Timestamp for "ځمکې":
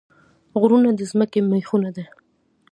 1.11-1.39